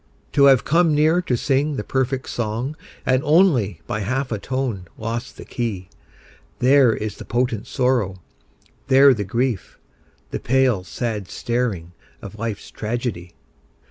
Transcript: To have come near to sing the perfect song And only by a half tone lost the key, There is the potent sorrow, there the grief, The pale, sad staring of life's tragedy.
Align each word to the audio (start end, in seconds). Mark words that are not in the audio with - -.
To 0.33 0.45
have 0.45 0.63
come 0.65 0.95
near 0.95 1.21
to 1.21 1.37
sing 1.37 1.75
the 1.75 1.83
perfect 1.83 2.27
song 2.27 2.75
And 3.05 3.21
only 3.23 3.81
by 3.85 3.99
a 3.99 4.03
half 4.03 4.29
tone 4.41 4.87
lost 4.97 5.37
the 5.37 5.45
key, 5.45 5.89
There 6.57 6.91
is 6.95 7.17
the 7.17 7.23
potent 7.23 7.67
sorrow, 7.67 8.19
there 8.87 9.13
the 9.13 9.23
grief, 9.23 9.77
The 10.31 10.39
pale, 10.39 10.83
sad 10.83 11.29
staring 11.29 11.91
of 12.19 12.39
life's 12.39 12.71
tragedy. 12.71 13.35